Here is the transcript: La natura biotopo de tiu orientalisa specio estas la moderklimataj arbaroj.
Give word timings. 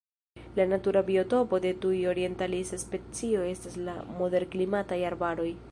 La 0.59 0.63
natura 0.69 1.03
biotopo 1.09 1.59
de 1.65 1.73
tiu 1.83 1.93
orientalisa 2.15 2.81
specio 2.87 3.45
estas 3.53 3.81
la 3.91 3.99
moderklimataj 4.23 5.03
arbaroj. 5.13 5.51